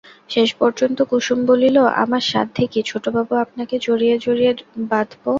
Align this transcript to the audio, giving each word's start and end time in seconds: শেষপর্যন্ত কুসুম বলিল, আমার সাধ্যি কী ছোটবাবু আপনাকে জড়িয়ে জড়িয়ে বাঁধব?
শেষপর্যন্ত 0.31 0.97
কুসুম 1.11 1.39
বলিল, 1.45 1.77
আমার 2.03 2.23
সাধ্যি 2.31 2.65
কী 2.73 2.81
ছোটবাবু 2.89 3.33
আপনাকে 3.45 3.75
জড়িয়ে 3.85 4.15
জড়িয়ে 4.25 4.51
বাঁধব? 4.91 5.23